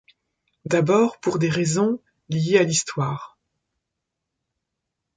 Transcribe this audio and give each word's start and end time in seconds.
D'abord 0.65 1.19
pour 1.19 1.37
des 1.37 1.51
raisons 1.51 2.01
liées 2.29 2.57
à 2.57 2.63
l'histoire. 2.63 3.37